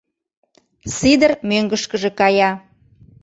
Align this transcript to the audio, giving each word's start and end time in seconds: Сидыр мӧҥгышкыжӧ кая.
Сидыр 0.95 1.31
мӧҥгышкыжӧ 1.49 2.09
кая. 2.19 2.51